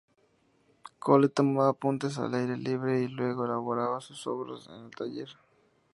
Cole 1.03 1.27
tomaba 1.35 1.69
apuntes 1.73 2.17
al 2.17 2.33
aire 2.33 2.57
libre 2.57 3.01
y 3.03 3.07
luego 3.07 3.45
elaboraba 3.45 4.01
sus 4.01 4.25
obras 4.25 4.65
en 4.67 4.85
el 4.85 4.89
taller. 4.89 5.29